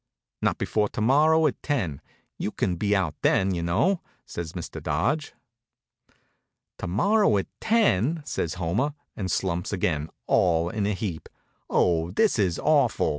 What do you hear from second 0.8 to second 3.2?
to morrow at ten. You can be out